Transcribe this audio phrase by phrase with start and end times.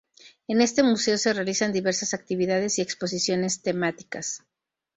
[0.47, 4.41] En este museo se realizan diversas actividades y exposiciones temáticas.